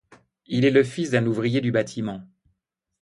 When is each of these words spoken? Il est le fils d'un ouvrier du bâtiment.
Il 0.47 0.65
est 0.65 0.71
le 0.71 0.83
fils 0.83 1.11
d'un 1.11 1.27
ouvrier 1.27 1.61
du 1.61 1.71
bâtiment. 1.71 2.23